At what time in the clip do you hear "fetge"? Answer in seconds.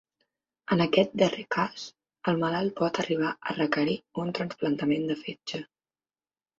5.25-5.67